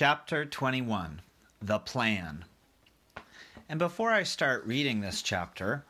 [0.00, 1.22] Chapter 21
[1.60, 2.44] The Plan.
[3.68, 5.84] And before I start reading this chapter,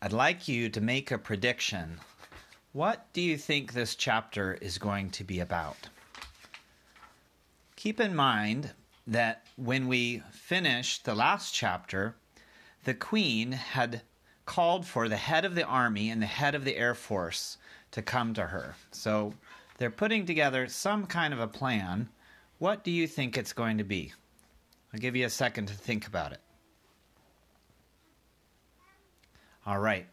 [0.00, 1.98] I'd like you to make a prediction.
[2.72, 5.88] What do you think this chapter is going to be about?
[7.74, 8.70] Keep in mind
[9.08, 12.14] that when we finished the last chapter,
[12.84, 14.02] the Queen had
[14.46, 17.58] called for the head of the army and the head of the air force
[17.90, 18.76] to come to her.
[18.92, 19.34] So
[19.78, 22.08] they're putting together some kind of a plan.
[22.62, 24.12] What do you think it's going to be?
[24.94, 26.38] I'll give you a second to think about it.
[29.66, 30.06] All right.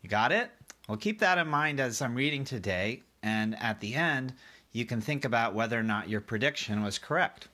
[0.00, 0.52] You got it?
[0.88, 4.34] Well, keep that in mind as I'm reading today, and at the end,
[4.70, 7.48] you can think about whether or not your prediction was correct.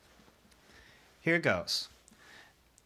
[1.22, 1.88] Here goes.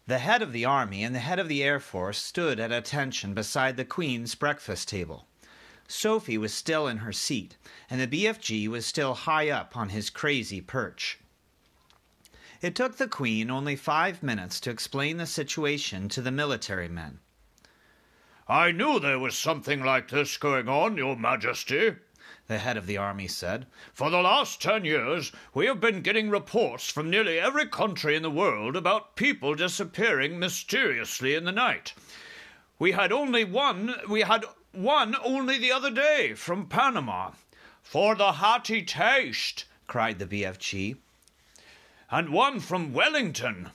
[0.06, 3.34] The head of the army and the head of the air force stood at attention
[3.34, 5.26] beside the Queen's breakfast table.
[5.88, 7.56] Sophie was still in her seat,
[7.90, 11.18] and the BFG was still high up on his crazy perch.
[12.60, 17.20] It took the Queen only five minutes to explain the situation to the military men.
[18.48, 21.94] I knew there was something like this going on, Your Majesty,
[22.48, 23.68] the head of the army said.
[23.94, 28.22] For the last ten years, we have been getting reports from nearly every country in
[28.22, 31.94] the world about people disappearing mysteriously in the night.
[32.80, 37.32] We had only one, we had one only the other day from Panama.
[37.82, 40.96] For the hearty taste, cried the BFG.
[42.10, 43.70] And one from Wellington,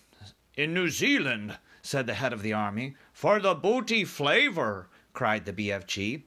[0.55, 2.95] in New Zealand, said the head of the army.
[3.11, 6.23] For the booty flavor, cried the BFG.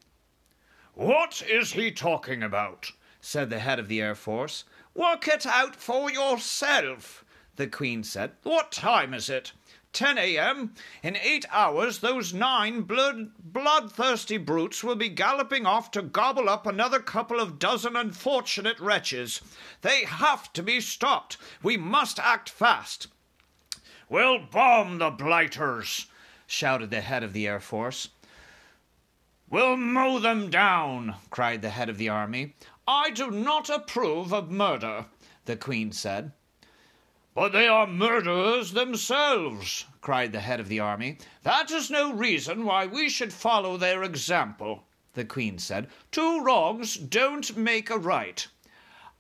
[0.95, 2.93] What is he talking about?
[3.21, 4.65] said the head of the Air Force.
[4.95, 7.25] Work it out for yourself,
[7.57, 8.33] the Queen said.
[8.45, 9.53] What time is it?
[9.97, 10.75] 10 a.m.
[11.03, 16.67] In eight hours, those nine blood, bloodthirsty brutes will be galloping off to gobble up
[16.67, 19.41] another couple of dozen unfortunate wretches.
[19.81, 21.39] They have to be stopped.
[21.63, 23.07] We must act fast.
[24.11, 26.09] We'll bomb the blighters,
[26.47, 28.11] shouted the head of the Air Force.
[29.49, 32.55] We'll mow them down, cried the head of the army.
[32.87, 35.07] I do not approve of murder,
[35.47, 36.33] the Queen said.
[37.37, 41.19] But they are murderers themselves, cried the head of the army.
[41.43, 45.89] That is no reason why we should follow their example, the Queen said.
[46.11, 48.49] Two wrongs don't make a right.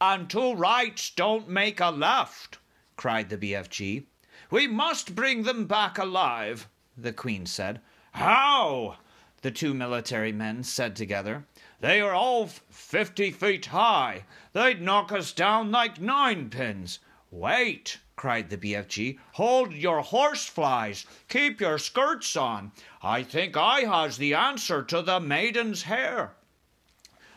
[0.00, 2.56] And two rights don't make a left,
[2.96, 4.06] cried the BFG.
[4.50, 7.82] We must bring them back alive, the Queen said.
[8.12, 8.96] How?
[9.42, 11.44] the two military men said together.
[11.80, 14.24] They are all fifty feet high.
[14.54, 16.98] They'd knock us down like ninepins.
[17.30, 19.18] Wait, cried the BFG.
[19.32, 21.04] Hold your horseflies.
[21.28, 22.72] Keep your skirts on.
[23.02, 26.36] I think I has the answer to the maiden's hair.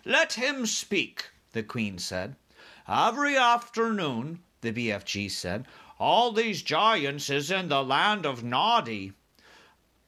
[0.05, 2.35] Let him speak, the Queen said.
[2.87, 5.65] Every afternoon, the BFG said,
[5.99, 9.13] all these giants is in the land of Noddy.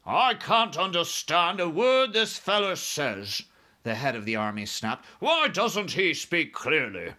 [0.06, 3.44] I can't understand a word this fellow says,
[3.84, 5.06] the head of the army snapped.
[5.20, 7.14] Why doesn't he speak clearly?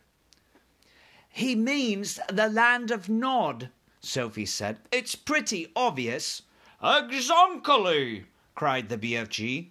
[1.35, 3.71] He means the land of Nod,
[4.01, 4.81] Sophie said.
[4.93, 6.43] It's pretty obvious.
[6.83, 9.71] Exactly, cried the BFG.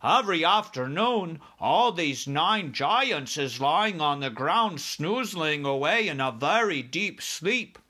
[0.00, 6.30] Every afternoon, all these nine giants is lying on the ground snoozling away in a
[6.30, 7.80] very deep sleep.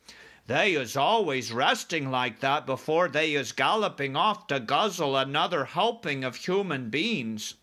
[0.47, 6.25] They is always resting like that before they is galloping off to guzzle another helping
[6.25, 7.55] of human beings.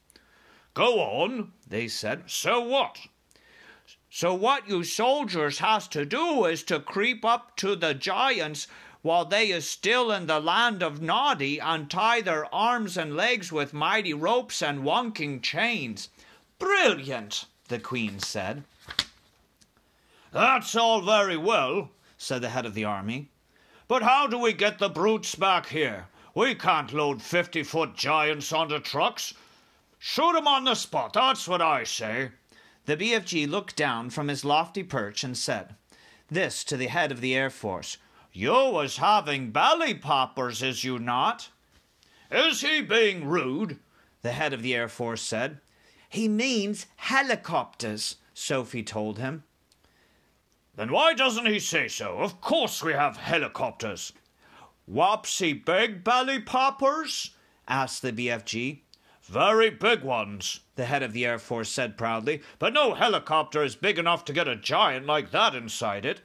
[0.75, 2.29] Go on, they said.
[2.29, 3.07] So what?
[4.11, 8.67] So what you soldiers has to do is to creep up to the giants
[9.01, 13.51] while they is still in the land of Noddy and tie their arms and legs
[13.51, 16.09] with mighty ropes and wonking chains.
[16.57, 18.63] Brilliant, the queen said.
[20.31, 23.29] That's all very well, said the head of the army.
[23.87, 26.07] But how do we get the brutes back here?
[26.35, 29.33] We can't load fifty foot giants onto trucks.
[29.97, 32.31] Shoot 'em on the spot, that's what I say.
[32.89, 35.75] The BFG looked down from his lofty perch and said,
[36.27, 37.99] This to the head of the Air Force.
[38.33, 41.51] You was having belly poppers, is you not?
[42.31, 43.77] Is he being rude?
[44.23, 45.59] The head of the Air Force said.
[46.09, 49.43] He means helicopters, Sophie told him.
[50.75, 52.17] Then why doesn't he say so?
[52.17, 54.13] Of course we have helicopters.
[54.87, 57.35] Whoppsy big belly poppers?
[57.67, 58.79] asked the BFG.
[59.29, 63.75] Very big ones, the head of the Air Force said proudly, but no helicopter is
[63.75, 66.21] big enough to get a giant like that inside it.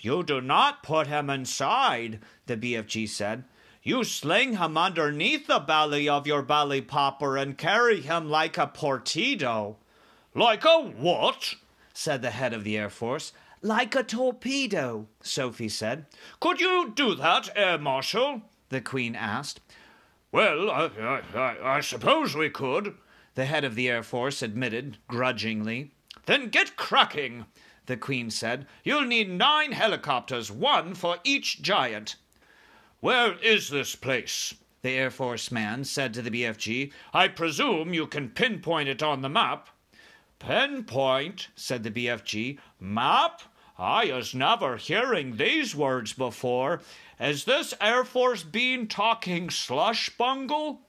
[0.00, 3.44] You do not put him inside, the BFG said.
[3.82, 8.66] You sling him underneath the belly of your belly popper and carry him like a
[8.66, 9.76] portido.
[10.34, 11.56] Like a what?
[11.92, 13.34] said the head of the Air Force.
[13.60, 16.06] Like a torpedo, Sophie said.
[16.40, 18.40] Could you do that, Air Marshal?
[18.70, 19.60] The Queen asked.
[20.32, 22.96] Well, I, I, I suppose we could,
[23.34, 25.92] the head of the Air Force admitted grudgingly.
[26.24, 27.44] Then get cracking,
[27.84, 28.66] the Queen said.
[28.82, 32.16] You'll need nine helicopters, one for each giant.
[33.00, 34.54] Where is this place?
[34.80, 36.92] The Air Force man said to the BFG.
[37.12, 39.68] I presume you can pinpoint it on the map.
[40.38, 42.58] Pinpoint, said the BFG.
[42.80, 43.42] Map?
[43.78, 46.82] I was never hearing these words before.
[47.18, 50.82] Is this Air Force bean talking slush bungle?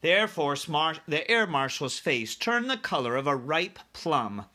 [0.00, 4.46] The Air Force Mar- the Air Marshal's face turned the color of a ripe plum.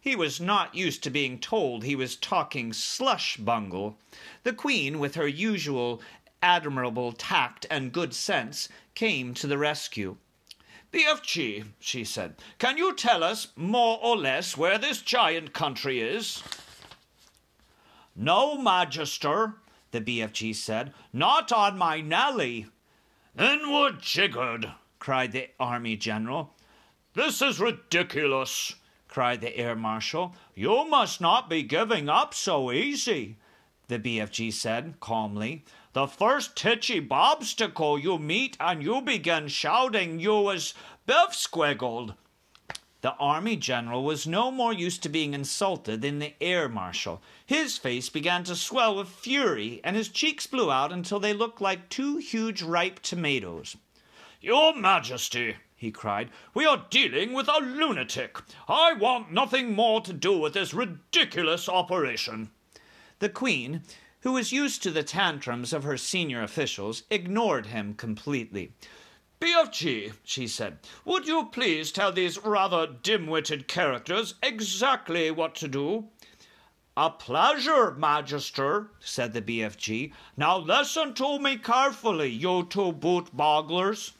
[0.00, 3.98] He was not used to being told he was talking slush bungle.
[4.42, 6.00] The Queen, with her usual
[6.42, 10.16] admirable tact and good sense, came to the rescue.
[10.90, 16.42] BFG, she said, can you tell us more or less where this giant country is?
[18.20, 19.54] No, Majester,
[19.92, 20.92] the BFG said.
[21.12, 22.66] Not on my Nelly.
[23.38, 26.52] We're jiggered, cried the Army General.
[27.14, 28.74] This is ridiculous
[29.08, 30.34] cried the air marshal.
[30.54, 33.36] You must not be giving up so easy,
[33.88, 35.64] the BFG said calmly.
[35.94, 40.74] The first titchy bobstacle you meet and you begin shouting you was
[41.06, 42.14] biff-squiggled.
[43.00, 47.22] The army general was no more used to being insulted than the air marshal.
[47.46, 51.60] His face began to swell with fury, and his cheeks blew out until they looked
[51.60, 53.76] like two huge ripe tomatoes.
[54.40, 56.30] Your Majesty, he cried.
[56.54, 58.38] We are dealing with a lunatic.
[58.66, 62.50] I want nothing more to do with this ridiculous operation.
[63.20, 63.82] The Queen,
[64.22, 68.72] who was used to the tantrums of her senior officials, ignored him completely.
[69.40, 75.68] BFG, she said, would you please tell these rather dim witted characters exactly what to
[75.68, 76.08] do?
[76.96, 80.12] A pleasure, Majester, said the BFG.
[80.36, 84.12] Now listen to me carefully, you two boot bogglers.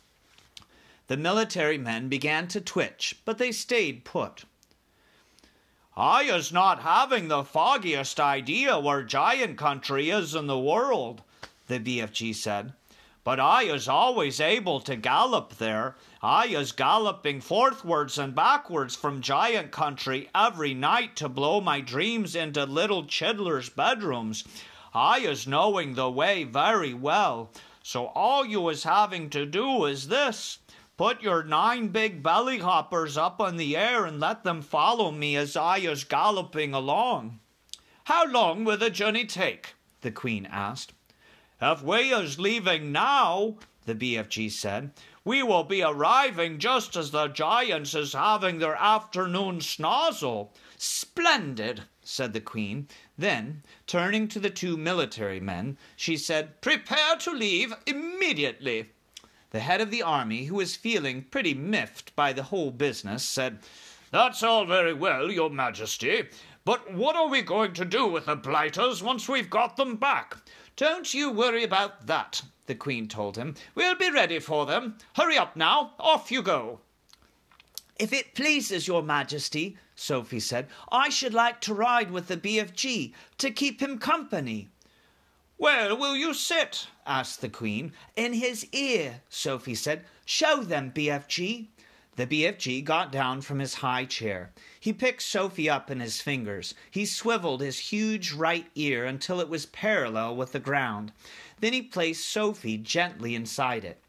[1.09, 4.44] The military men began to twitch, but they stayed put.
[5.97, 11.23] I is not having the foggiest idea where giant country is in the world,
[11.67, 12.75] the BFG said.
[13.28, 15.96] But I is always able to gallop there.
[16.22, 22.34] I is galloping forthwards and backwards from giant country every night to blow my dreams
[22.34, 24.44] into little chiddlers' bedrooms.
[24.94, 27.50] I is knowing the way very well.
[27.82, 30.60] So all you is having to do is this
[30.96, 35.36] Put your nine big belly hoppers up in the air and let them follow me
[35.36, 37.40] as I is galloping along.
[38.04, 39.74] How long will the journey take?
[40.00, 40.94] the Queen asked.
[41.60, 44.93] If we is leaving now, the BFG said,
[45.25, 50.50] we will be arriving just as the giants is having their afternoon snozzle.
[50.76, 52.87] Splendid, said the Queen.
[53.19, 58.90] Then, turning to the two military men, she said, Prepare to leave immediately.
[59.50, 63.58] The head of the army, who was feeling pretty miffed by the whole business, said,
[64.12, 66.28] That's all very well, your majesty,
[66.64, 70.37] but what are we going to do with the blighters once we've got them back?
[70.78, 73.56] Don't you worry about that, the queen told him.
[73.75, 74.96] We'll be ready for them.
[75.16, 76.78] Hurry up now, off you go.
[77.98, 83.12] If it pleases your majesty, Sophie said, I should like to ride with the BFG
[83.38, 84.69] to keep him company.
[85.56, 86.86] Where will you sit?
[87.05, 87.93] asked the Queen.
[88.14, 90.05] In his ear, Sophie said.
[90.24, 91.67] Show them, BFG.
[92.19, 94.51] The BFG got down from his high chair.
[94.81, 96.75] He picked Sophie up in his fingers.
[96.91, 101.13] He swiveled his huge right ear until it was parallel with the ground.
[101.60, 104.03] Then he placed Sophie gently inside it.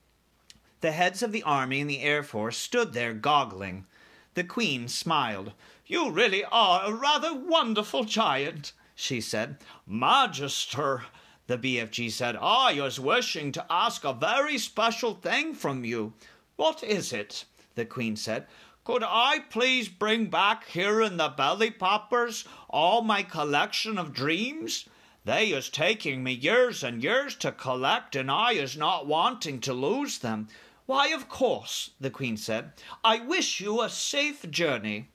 [0.81, 3.85] The heads of the army and the air force stood there goggling.
[4.33, 5.51] The Queen smiled.
[5.85, 9.57] You really are a rather wonderful giant, she said.
[9.87, 11.03] Majester,
[11.45, 16.13] the BFG said, I was wishing to ask a very special thing from you.
[16.55, 17.45] What is it?
[17.75, 18.47] The Queen said.
[18.83, 24.89] Could I please bring back here in the belly poppers all my collection of dreams?
[25.25, 29.73] They is taking me years and years to collect, and I is not wanting to
[29.73, 30.47] lose them.
[30.85, 32.71] Why, of course, the Queen said.
[33.03, 35.09] I wish you a safe journey.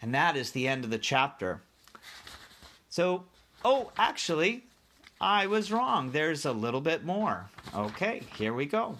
[0.00, 1.62] And that is the end of the chapter.
[2.88, 3.24] So,
[3.64, 4.64] oh, actually,
[5.20, 6.12] I was wrong.
[6.12, 7.50] There's a little bit more.
[7.74, 8.96] Okay, here we go.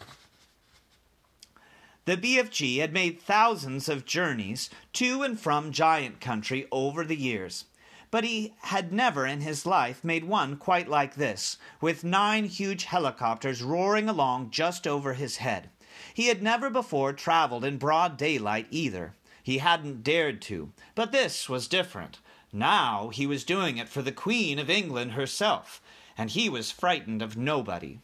[2.06, 7.64] The BFG had made thousands of journeys to and from giant country over the years,
[8.10, 12.84] but he had never in his life made one quite like this, with nine huge
[12.84, 15.70] helicopters roaring along just over his head.
[16.12, 19.14] He had never before traveled in broad daylight either.
[19.42, 22.18] He hadn't dared to, but this was different.
[22.52, 25.80] Now he was doing it for the Queen of England herself,
[26.18, 28.00] and he was frightened of nobody.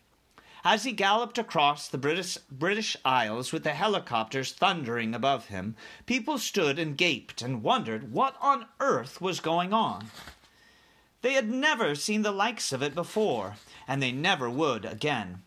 [0.62, 5.74] As he galloped across the British, British Isles with the helicopters thundering above him,
[6.04, 10.10] people stood and gaped and wondered what on earth was going on.
[11.22, 13.56] They had never seen the likes of it before,
[13.88, 15.42] and they never would again.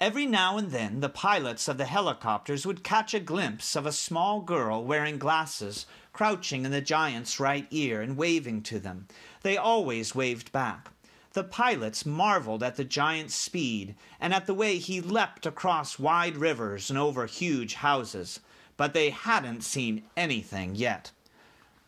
[0.00, 3.92] Every now and then the pilots of the helicopters would catch a glimpse of a
[3.92, 9.08] small girl wearing glasses, crouching in the giant's right ear and waving to them.
[9.42, 10.88] They always waved back.
[11.32, 16.36] The pilots marveled at the giant's speed and at the way he leapt across wide
[16.36, 18.40] rivers and over huge houses,
[18.76, 21.12] but they hadn't seen anything yet.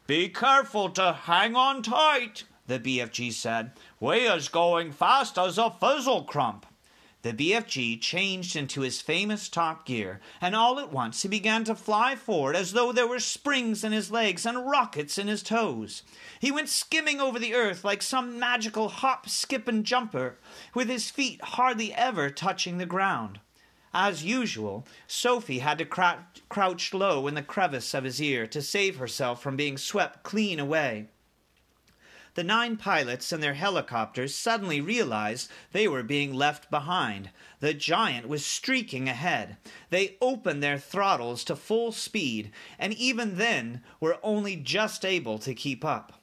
[0.07, 3.73] Be careful to hang on tight, the BFG said.
[3.99, 6.67] We is going fast as a fizzle crump.
[7.23, 11.77] The BFG changed into his famous top gear, and all at once he began to
[11.77, 16.03] fly forward as though there were springs in his legs and rockets in his toes.
[16.41, 20.37] He went skimming over the earth like some magical hop, skip, and jumper,
[20.75, 23.39] with his feet hardly ever touching the ground.
[23.95, 28.97] As usual, Sophie had to crouch low in the crevice of his ear to save
[28.97, 31.09] herself from being swept clean away
[32.35, 37.31] the nine pilots and their helicopters suddenly realized they were being left behind.
[37.61, 39.59] The giant was streaking ahead.
[39.91, 45.55] They opened their throttles to full speed, and even then were only just able to
[45.55, 46.15] keep up.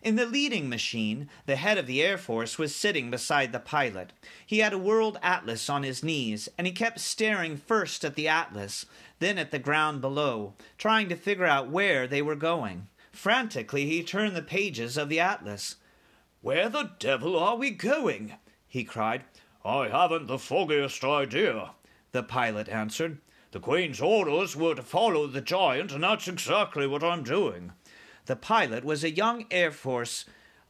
[0.00, 4.12] In the leading machine, the head of the Air Force was sitting beside the pilot.
[4.46, 8.28] He had a world atlas on his knees, and he kept staring first at the
[8.28, 8.86] atlas,
[9.18, 12.86] then at the ground below, trying to figure out where they were going.
[13.18, 15.74] Frantically, he turned the pages of the atlas.
[16.40, 18.34] Where the devil are we going?
[18.68, 19.24] he cried.
[19.64, 21.72] I haven't the foggiest idea,
[22.12, 23.18] the pilot answered.
[23.50, 27.72] The Queen's orders were to follow the giant, and that's exactly what I'm doing.
[28.26, 30.24] The pilot was a young Air Force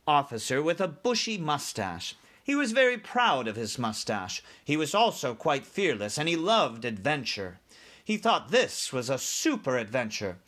[0.07, 2.15] officer with a bushy mustache.
[2.43, 4.43] He was very proud of his mustache.
[4.65, 7.61] He was also quite fearless, and he loved adventure.
[8.03, 10.39] He thought this was a super adventure.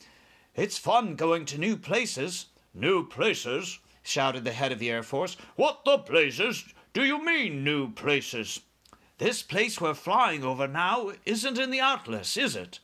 [0.54, 2.46] It's fun going to new places.
[2.74, 3.78] New places?
[4.02, 5.36] shouted the head of the Air Force.
[5.56, 8.60] What the blazes do you mean, new places?
[9.18, 12.80] This place we're flying over now isn't in the Atlas, is it?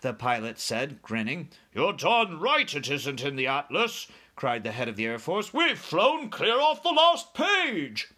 [0.00, 1.48] The pilot said, grinning.
[1.74, 4.06] You're darn right it isn't in the Atlas,
[4.36, 5.52] cried the head of the Air Force.
[5.52, 8.08] We've flown clear off the last page.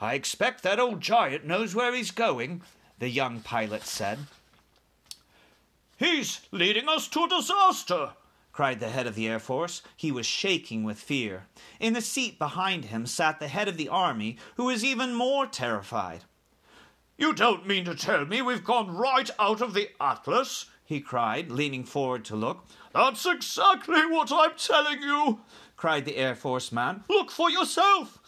[0.00, 2.60] I expect that old giant knows where he's going,
[2.98, 4.18] the young pilot said.
[5.96, 8.10] He's leading us to disaster,
[8.52, 9.82] cried the head of the Air Force.
[9.96, 11.46] He was shaking with fear.
[11.80, 15.46] In the seat behind him sat the head of the Army, who was even more
[15.46, 16.24] terrified.
[17.16, 20.66] You don't mean to tell me we've gone right out of the Atlas?
[20.84, 22.64] he cried, leaning forward to look.
[22.92, 25.40] That's exactly what I'm telling you,
[25.76, 27.04] cried the Air Force man.
[27.08, 28.20] Look for yourself.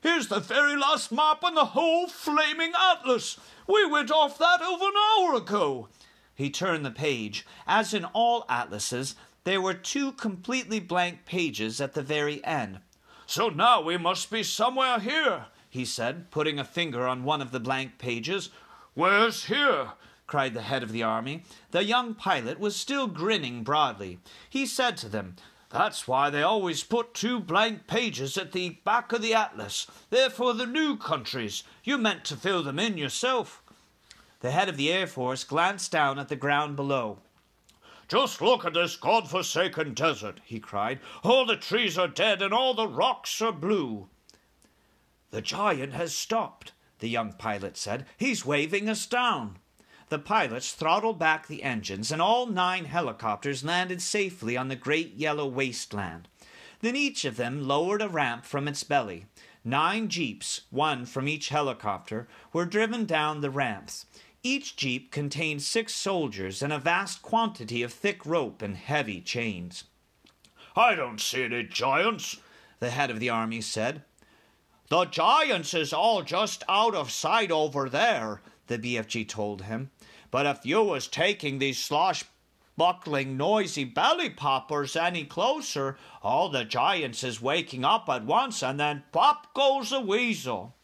[0.00, 3.38] Here's the very last map in the whole flaming Atlas.
[3.66, 5.88] We went off that over an hour ago.
[6.36, 7.46] He turned the page.
[7.66, 12.80] As in all atlases, there were two completely blank pages at the very end.
[13.26, 17.52] So now we must be somewhere here, he said, putting a finger on one of
[17.52, 18.50] the blank pages.
[18.94, 19.92] Where's here?
[20.26, 21.44] cried the head of the army.
[21.70, 24.18] The young pilot was still grinning broadly.
[24.50, 25.36] He said to them,
[25.70, 29.86] That's why they always put two blank pages at the back of the atlas.
[30.10, 31.62] They're for the new countries.
[31.82, 33.62] You meant to fill them in yourself.
[34.46, 37.18] The head of the Air Force glanced down at the ground below.
[38.06, 41.00] Just look at this god-forsaken desert, he cried.
[41.24, 44.08] All the trees are dead and all the rocks are blue.
[45.32, 48.06] The giant has stopped, the young pilot said.
[48.16, 49.58] He's waving us down.
[50.10, 55.14] The pilots throttled back the engines, and all nine helicopters landed safely on the great
[55.14, 56.28] yellow wasteland.
[56.82, 59.26] Then each of them lowered a ramp from its belly.
[59.64, 64.06] Nine jeeps, one from each helicopter, were driven down the ramps.
[64.48, 69.82] Each jeep contained six soldiers and a vast quantity of thick rope and heavy chains.
[70.76, 72.36] I don't see any giants,
[72.78, 74.04] the head of the army said.
[74.88, 79.90] The giants is all just out of sight over there, the BFG told him.
[80.30, 82.24] But if you was taking these slosh
[82.76, 88.78] buckling, noisy belly poppers any closer, all the giants is waking up at once, and
[88.78, 90.76] then pop goes the weasel.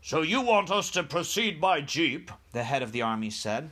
[0.00, 2.30] So you want us to proceed by jeep?
[2.52, 3.70] The head of the army said.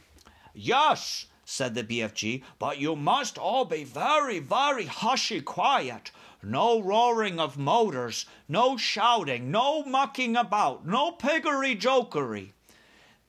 [0.54, 6.10] Yes, said the BFG, but you must all be very, very hushy quiet.
[6.42, 12.52] No roaring of motors, no shouting, no mucking about, no piggery jokery.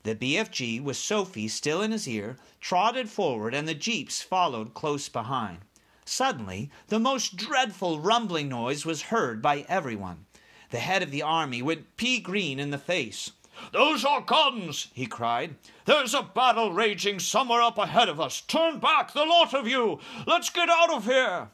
[0.03, 5.09] The BFG, with Sophie still in his ear, trotted forward, and the jeeps followed close
[5.09, 5.59] behind.
[6.05, 10.25] Suddenly, the most dreadful rumbling noise was heard by everyone.
[10.71, 13.31] The head of the army went pea green in the face.
[13.71, 15.55] Those are guns, he cried.
[15.85, 18.41] There's a battle raging somewhere up ahead of us.
[18.41, 19.99] Turn back, the lot of you.
[20.25, 21.49] Let's get out of here.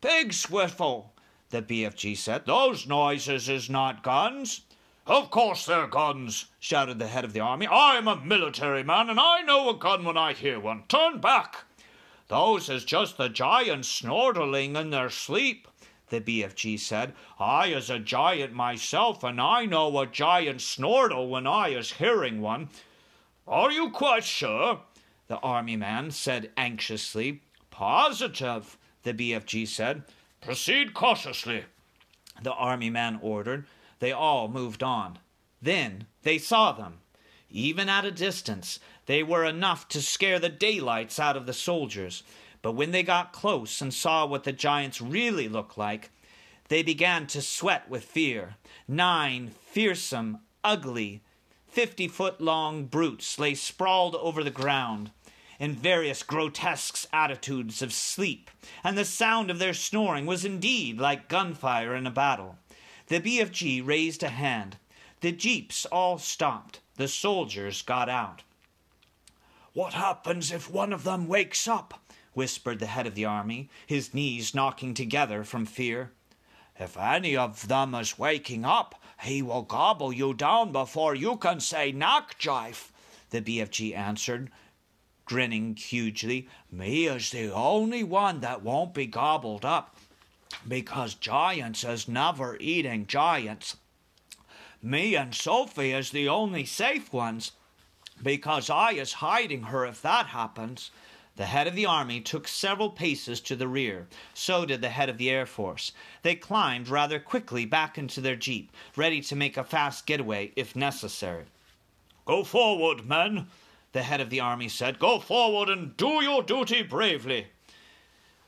[0.00, 1.06] Pig Swiffle,
[1.50, 2.46] the BFG said.
[2.46, 4.62] Those noises is not guns.
[5.06, 7.66] Of course they're guns, shouted the head of the army.
[7.68, 10.84] I'm a military man, and I know a gun when I hear one.
[10.88, 11.64] Turn back.
[12.28, 15.68] Those is just the giants snortling in their sleep
[16.12, 17.14] the BFG said.
[17.40, 22.42] I is a giant myself, and I know a giant snortle when I is hearing
[22.42, 22.68] one.
[23.48, 24.82] Are you quite sure?
[25.28, 27.40] The army man said anxiously.
[27.70, 30.02] Positive, the BFG said.
[30.42, 31.64] Proceed cautiously,
[32.42, 33.64] the army man ordered.
[33.98, 35.18] They all moved on.
[35.62, 36.98] Then they saw them.
[37.48, 42.22] Even at a distance, they were enough to scare the daylights out of the soldiers.
[42.62, 46.10] But when they got close and saw what the giants really looked like,
[46.68, 48.54] they began to sweat with fear.
[48.88, 51.22] Nine fearsome, ugly,
[51.68, 55.10] fifty foot long brutes lay sprawled over the ground
[55.58, 58.50] in various grotesque attitudes of sleep,
[58.82, 62.58] and the sound of their snoring was indeed like gunfire in a battle.
[63.06, 64.76] The BFG raised a hand.
[65.20, 66.80] The jeeps all stopped.
[66.96, 68.42] The soldiers got out.
[69.72, 72.01] What happens if one of them wakes up?
[72.34, 76.12] Whispered the head of the army, his knees knocking together from fear.
[76.78, 81.60] If any of them is waking up, he will gobble you down before you can
[81.60, 82.90] say knockjive.
[83.30, 84.50] the BFG answered,
[85.24, 86.48] grinning hugely.
[86.70, 89.96] Me is the only one that won't be gobbled up,
[90.66, 93.76] because giants is never eating giants.
[94.82, 97.52] Me and Sophie is the only safe ones,
[98.22, 100.90] because I is hiding her if that happens.
[101.36, 104.06] The head of the army took several paces to the rear.
[104.34, 105.92] So did the head of the Air Force.
[106.22, 110.76] They climbed rather quickly back into their jeep, ready to make a fast getaway if
[110.76, 111.44] necessary.
[112.26, 113.46] Go forward, men,
[113.92, 114.98] the head of the army said.
[114.98, 117.46] Go forward and do your duty bravely.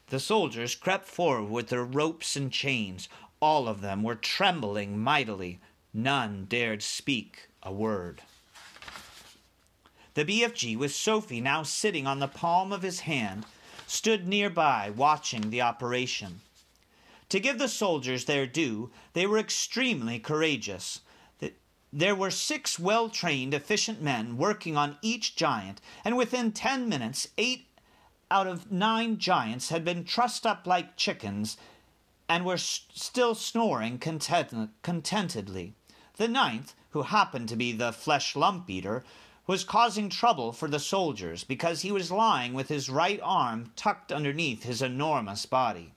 [0.08, 3.08] The soldiers crept forward with their ropes and chains.
[3.40, 5.58] All of them were trembling mightily.
[5.94, 8.20] None dared speak a word.
[10.14, 13.46] The BFG, with Sophie now sitting on the palm of his hand,
[13.86, 16.40] stood nearby watching the operation.
[17.30, 21.00] To give the soldiers their due, they were extremely courageous.
[21.92, 27.28] There were six well trained, efficient men working on each giant, and within ten minutes,
[27.38, 27.66] eight
[28.30, 31.56] out of nine giants had been trussed up like chickens
[32.28, 35.74] and were still snoring content- contentedly.
[36.16, 39.04] The ninth, who happened to be the flesh lump eater,
[39.46, 44.10] was causing trouble for the soldiers because he was lying with his right arm tucked
[44.10, 45.92] underneath his enormous body.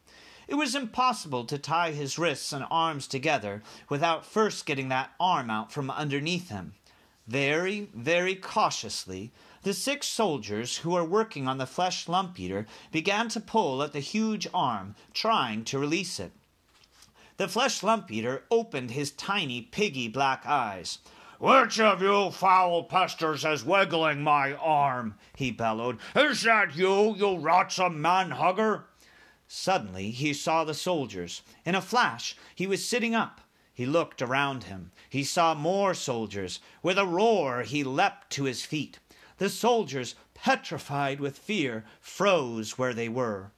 [0.47, 5.49] It was impossible to tie his wrists and arms together without first getting that arm
[5.49, 6.73] out from underneath him.
[7.27, 9.31] Very, very cautiously,
[9.63, 13.91] the six soldiers who were working on the flesh lump eater began to pull at
[13.91, 16.31] the huge arm, trying to release it.
[17.36, 20.99] The flesh lump eater opened his tiny, piggy black eyes.
[21.39, 25.19] Which of you foul pesters is wiggling my arm?
[25.36, 26.00] he bellowed.
[26.15, 28.86] Is that you, you rotsome man hugger?
[29.47, 31.43] Suddenly he saw the soldiers.
[31.63, 33.41] In a flash he was sitting up.
[33.71, 34.91] He looked around him.
[35.08, 36.60] He saw more soldiers.
[36.82, 38.97] With a roar he leapt to his feet.
[39.38, 43.52] The soldiers, petrified with fear, froze where they were.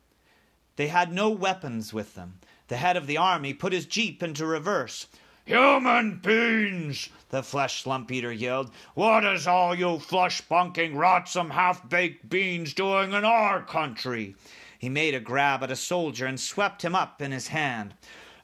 [0.76, 2.40] They had no weapons with them.
[2.68, 5.08] The head of the army put his jeep into reverse.
[5.50, 7.10] Human beings!
[7.30, 8.70] the flesh lump eater yelled.
[8.94, 14.36] What is all you flesh bunking, rotsome, half baked beans doing in our country?
[14.78, 17.96] He made a grab at a soldier and swept him up in his hand.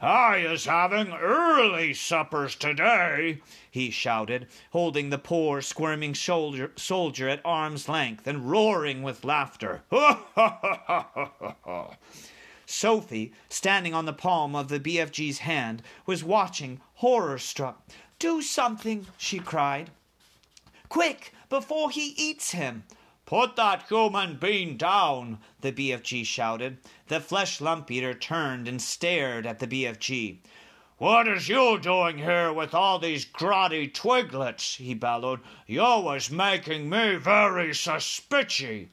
[0.01, 3.39] I is having early suppers today,
[3.69, 9.83] he shouted, holding the poor, squirming soldier, soldier at arm's length and roaring with laughter.
[9.91, 11.97] Ha ha ha ha ha ha!
[12.65, 17.87] Sophie, standing on the palm of the BFG's hand, was watching, horror struck.
[18.17, 19.91] Do something, she cried.
[20.89, 22.83] Quick, before he eats him.
[23.25, 26.77] Put that human being down, the BFG shouted.
[27.07, 30.39] The flesh lump eater turned and stared at the BFG.
[30.97, 34.77] What is you doing here with all these grotty twiglets?
[34.77, 35.41] he bellowed.
[35.67, 38.87] You was making me very suspicious.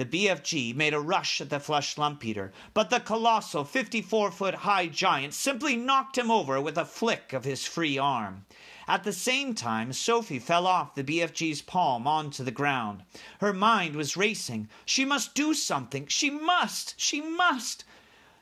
[0.00, 4.54] The BFG made a rush at the flesh lump eater, but the colossal 54 foot
[4.54, 8.46] high giant simply knocked him over with a flick of his free arm.
[8.88, 13.02] At the same time, Sophie fell off the BFG's palm onto the ground.
[13.40, 14.70] Her mind was racing.
[14.86, 16.06] She must do something.
[16.06, 16.94] She must.
[16.98, 17.84] She must.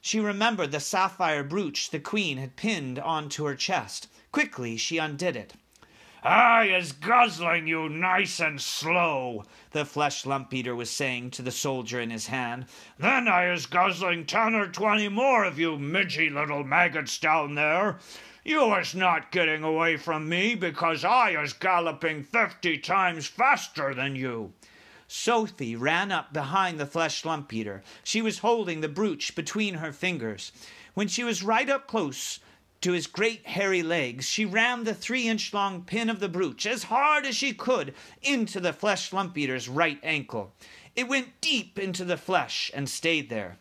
[0.00, 4.06] She remembered the sapphire brooch the queen had pinned onto her chest.
[4.30, 5.54] Quickly she undid it.
[6.28, 11.50] I is guzzling you nice and slow, the flesh lump eater was saying to the
[11.50, 12.66] soldier in his hand.
[12.98, 17.98] Then I is guzzling ten or twenty more of you midgy little maggots down there.
[18.44, 24.14] You is not getting away from me because I is galloping fifty times faster than
[24.14, 24.52] you.
[25.06, 27.82] Sophie ran up behind the flesh lump eater.
[28.04, 30.52] She was holding the brooch between her fingers.
[30.92, 32.38] When she was right up close,
[32.80, 36.66] to his great hairy legs, she rammed the three inch long pin of the brooch
[36.66, 40.52] as hard as she could into the flesh lump eater's right ankle.
[40.94, 43.58] It went deep into the flesh and stayed there.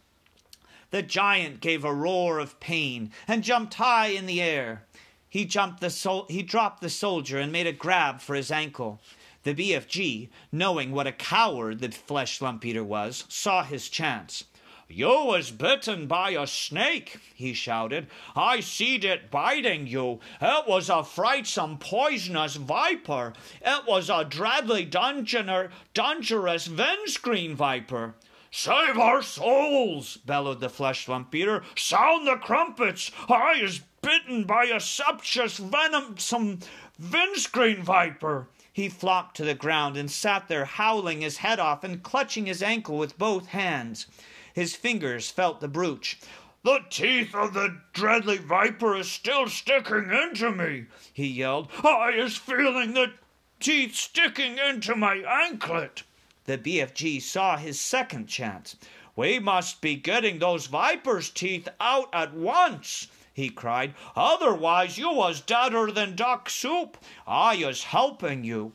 [0.91, 4.83] The giant gave a roar of pain and jumped high in the air.
[5.29, 9.01] He jumped the sol- he dropped the soldier and made a grab for his ankle.
[9.43, 14.45] The BFG, knowing what a coward the flesh lump eater was, saw his chance.
[14.89, 18.07] You was bitten by a snake, he shouted.
[18.37, 20.21] I seed it biting you.
[20.41, 23.33] It was a frightsome poisonous viper.
[23.61, 28.15] It was a dreadly dungeoner, dangerous windscreen viper.
[28.49, 31.63] Save our souls, bellowed the flesh eater.
[31.75, 33.11] Sound the crumpets.
[33.27, 36.61] I is bitten by a sumptuous venomsome
[36.97, 38.47] windscreen viper.
[38.71, 42.63] He flopped to the ground and sat there howling his head off and clutching his
[42.63, 44.07] ankle with both hands.
[44.57, 46.17] His fingers felt the brooch.
[46.63, 51.69] The teeth of the dreadly viper is still sticking into me, he yelled.
[51.83, 53.13] I is feeling the
[53.59, 56.01] teeth sticking into my anklet.
[56.45, 58.75] The BFG saw his second chance.
[59.15, 63.93] We must be getting those viper's teeth out at once, he cried.
[64.15, 66.97] Otherwise, you was deader than duck soup.
[67.27, 68.73] I is helping you.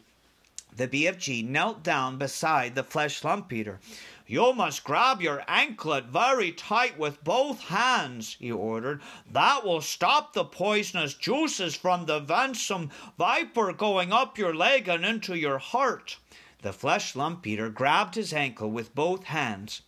[0.75, 3.81] The BFG knelt down beside the flesh lump eater.
[4.27, 9.03] You must grab your anklet very tight with both hands, he ordered.
[9.31, 15.05] That will stop the poisonous juices from the venomsome viper going up your leg and
[15.05, 16.19] into your heart.
[16.63, 19.83] The flesh lump eater grabbed his ankle with both hands.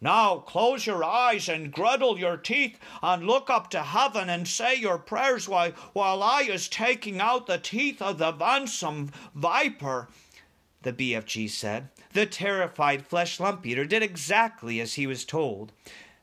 [0.00, 4.74] Now close your eyes and griddle your teeth and look up to heaven and say
[4.74, 10.08] your prayers while, while I is taking out the teeth of the venomsome viper,
[10.82, 11.88] the BFG said.
[12.16, 15.72] The terrified flesh lump eater did exactly as he was told.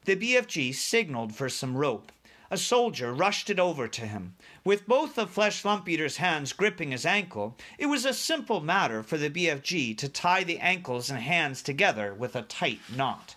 [0.06, 2.12] The BFG signaled for some rope.
[2.50, 4.34] A soldier rushed it over to him.
[4.64, 9.04] With both the flesh lump eater's hands gripping his ankle, it was a simple matter
[9.04, 13.36] for the BFG to tie the ankles and hands together with a tight knot.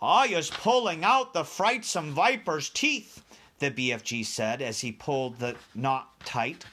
[0.00, 3.24] I is pulling out the frightsome viper's teeth,
[3.58, 6.64] the BFG said as he pulled the knot tight.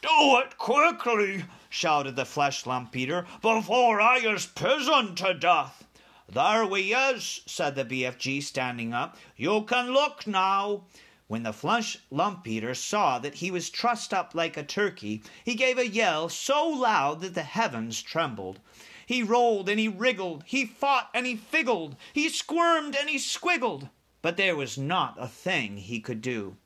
[0.00, 1.44] Do it quickly,
[1.76, 5.84] shouted the flesh lump eater, before I is pizened to death.
[6.26, 9.18] There we is, said the BFG, standing up.
[9.36, 10.84] You can look now.
[11.26, 15.54] When the flesh lump eater saw that he was trussed up like a turkey, he
[15.54, 18.58] gave a yell so loud that the heavens trembled.
[19.04, 23.90] He rolled and he wriggled, he fought and he figgled, he squirmed and he squiggled,
[24.22, 26.56] but there was not a thing he could do.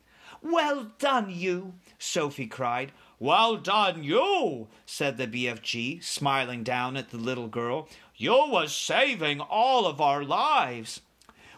[0.41, 2.93] Well done, you, Sophie cried.
[3.23, 7.87] Well done, you, said the BFG, smiling down at the little girl.
[8.17, 11.03] You was saving all of our lives.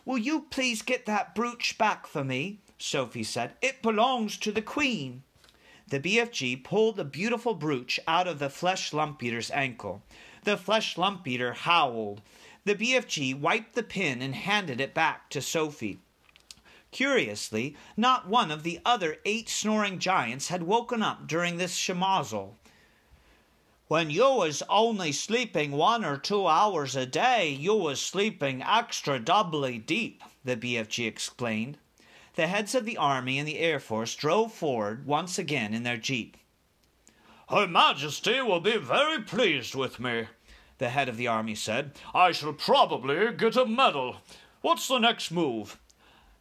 [0.04, 2.58] Will you please get that brooch back for me?
[2.78, 3.52] Sophie said.
[3.62, 5.22] It belongs to the Queen.
[5.86, 10.02] The BFG pulled the beautiful brooch out of the flesh lump eater's ankle.
[10.42, 12.22] The flesh lump eater howled.
[12.64, 16.00] The BFG wiped the pin and handed it back to Sophie.
[16.92, 22.56] Curiously, not one of the other eight snoring giants had woken up during this schmozzle.
[23.88, 29.18] When you was only sleeping one or two hours a day, you was sleeping extra
[29.18, 31.78] doubly deep, the BFG explained.
[32.34, 35.98] The heads of the Army and the Air Force drove forward once again in their
[35.98, 36.36] jeep.
[37.48, 40.26] Her Majesty will be very pleased with me,
[40.78, 41.92] the head of the Army said.
[42.14, 44.16] I shall probably get a medal.
[44.62, 45.78] What's the next move?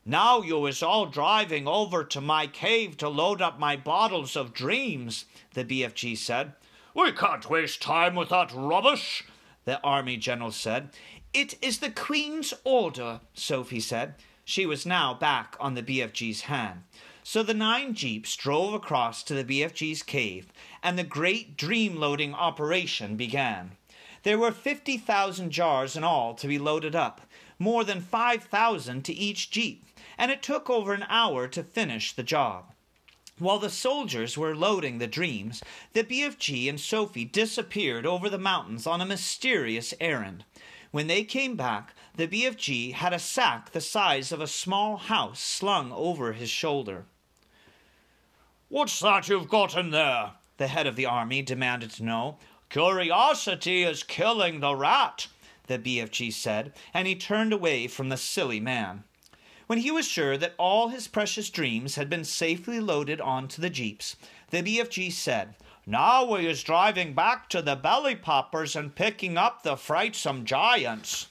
[0.04, 4.52] Now you is all driving over to my cave to load up my bottles of
[4.52, 6.54] dreams, the BFG said.
[6.96, 9.24] We can't waste time with that rubbish,
[9.66, 10.90] the Army General said.
[11.34, 14.16] It is the Queen's order, Sophie said.
[14.44, 16.82] She was now back on the BFG's hand.
[17.24, 22.34] So the nine jeeps drove across to the BFG's cave, and the great dream loading
[22.34, 23.74] operation began.
[24.24, 27.22] There were 50,000 jars in all to be loaded up,
[27.60, 29.86] more than 5,000 to each jeep,
[30.18, 32.74] and it took over an hour to finish the job.
[33.40, 38.86] While the soldiers were loading the dreams, the BFG and Sophie disappeared over the mountains
[38.86, 40.46] on a mysterious errand.
[40.92, 45.40] When they came back, the BFG had a sack the size of a small house
[45.40, 47.06] slung over his shoulder.
[48.70, 50.34] What's that you've got in there?
[50.58, 52.38] The head of the army demanded to know.
[52.70, 55.28] Curiosity is killing the rat,
[55.68, 59.04] the BFG said, and he turned away from the silly man.
[59.72, 63.70] When he was sure that all his precious dreams had been safely loaded onto the
[63.70, 64.18] jeeps,
[64.50, 65.56] the BFG said,
[65.86, 71.28] Now we is driving back to the belly poppers and picking up the frightsome giants.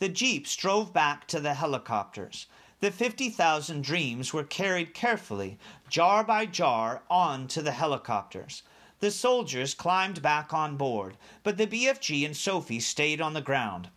[0.00, 2.46] The jeeps drove back to the helicopters.
[2.80, 5.56] The 50,000 dreams were carried carefully,
[5.88, 8.64] jar by jar, on to the helicopters.
[8.98, 13.88] The soldiers climbed back on board, but the BFG and Sophie stayed on the ground.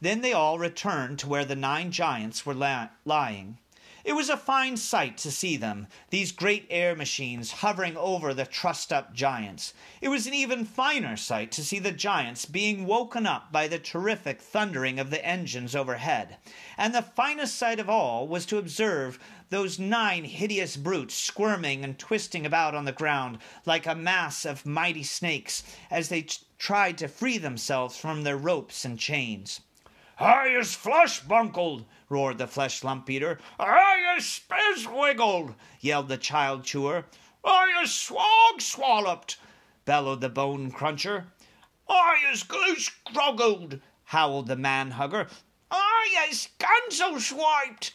[0.00, 3.58] Then they all returned to where the nine giants were la- lying.
[4.04, 8.46] It was a fine sight to see them, these great air machines hovering over the
[8.46, 9.74] trussed up giants.
[10.00, 13.78] It was an even finer sight to see the giants being woken up by the
[13.78, 16.38] terrific thundering of the engines overhead.
[16.78, 19.18] And the finest sight of all was to observe
[19.50, 24.64] those nine hideous brutes squirming and twisting about on the ground like a mass of
[24.64, 29.60] mighty snakes as they t- tried to free themselves from their ropes and chains.
[30.20, 33.38] I is flesh bunkled, roared the flesh lump eater.
[33.58, 37.04] I is spiz wiggled, yelled the child chewer.
[37.44, 39.36] I is swog swalloped,
[39.84, 41.26] bellowed the bone cruncher.
[41.88, 45.28] I is goose groggled, howled the man hugger.
[45.70, 47.94] I is gunso swiped,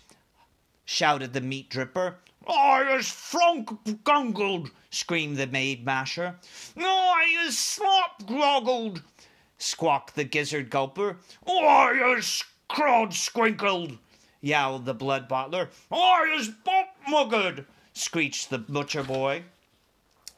[0.85, 2.15] shouted the meat dripper.
[2.47, 6.39] I is frunk gungled, screamed the maid masher.
[6.77, 9.01] I is slop groggled,
[9.63, 11.17] squawked the gizzard gulper.
[11.47, 13.97] I is crowd squinkled,
[14.41, 15.69] yowled the blood bottler.
[15.91, 19.43] I is bump muggered, screeched the butcher boy.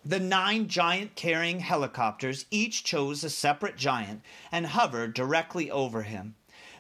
[0.04, 6.36] The nine giant carrying helicopters each chose a separate giant and hovered directly over him.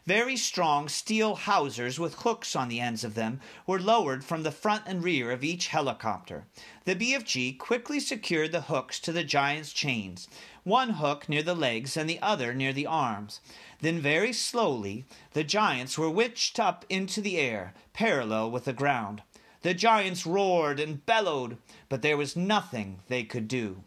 [0.07, 4.51] Very strong steel hawsers with hooks on the ends of them were lowered from the
[4.51, 6.45] front and rear of each helicopter.
[6.83, 10.27] The BFG quickly secured the hooks to the giant's chains,
[10.63, 13.39] one hook near the legs and the other near the arms.
[13.81, 19.23] Then, very slowly, the giants were witched up into the air, parallel with the ground.
[19.63, 21.57] The giants roared and bellowed,
[21.89, 23.81] but there was nothing they could do.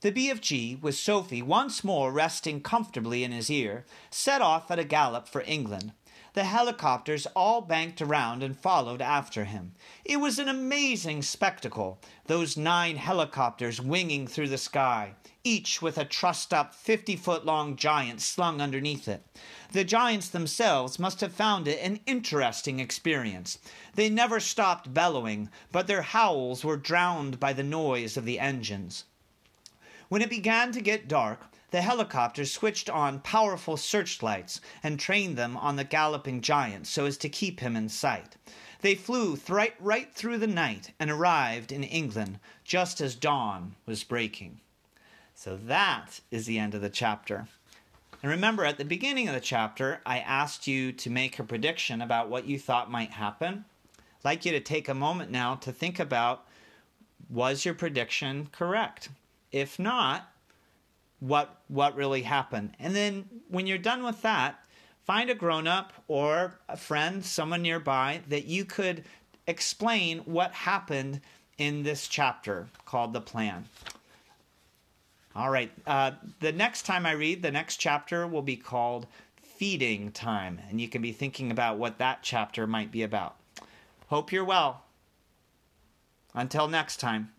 [0.00, 4.84] The BFG, with Sophie once more resting comfortably in his ear, set off at a
[4.84, 5.92] gallop for England.
[6.34, 9.72] The helicopters all banked around and followed after him.
[10.04, 16.04] It was an amazing spectacle, those nine helicopters winging through the sky, each with a
[16.04, 19.26] trussed up fifty foot long giant slung underneath it.
[19.72, 23.58] The giants themselves must have found it an interesting experience.
[23.96, 29.02] They never stopped bellowing, but their howls were drowned by the noise of the engines.
[30.08, 35.56] When it began to get dark, the helicopters switched on powerful searchlights and trained them
[35.56, 38.36] on the galloping giant so as to keep him in sight.
[38.80, 44.02] They flew th- right through the night and arrived in England just as dawn was
[44.02, 44.60] breaking.
[45.34, 47.48] So that is the end of the chapter.
[48.22, 52.00] And remember, at the beginning of the chapter, I asked you to make a prediction
[52.00, 53.64] about what you thought might happen.
[53.98, 56.46] I'd like you to take a moment now to think about
[57.28, 59.10] was your prediction correct?
[59.52, 60.30] If not,
[61.20, 62.74] what what really happened?
[62.78, 64.58] And then when you're done with that,
[65.04, 69.04] find a grown-up or a friend, someone nearby that you could
[69.46, 71.20] explain what happened
[71.56, 73.64] in this chapter called the plan.
[75.34, 75.70] All right.
[75.86, 79.06] Uh, the next time I read, the next chapter will be called
[79.42, 83.36] Feeding Time, and you can be thinking about what that chapter might be about.
[84.08, 84.82] Hope you're well.
[86.34, 87.30] Until next time.